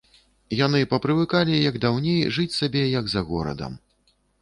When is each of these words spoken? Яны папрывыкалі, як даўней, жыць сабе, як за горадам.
Яны 0.59 0.79
папрывыкалі, 0.93 1.53
як 1.69 1.79
даўней, 1.85 2.19
жыць 2.39 2.49
сабе, 2.59 2.83
як 2.99 3.05
за 3.17 3.27
горадам. 3.33 3.81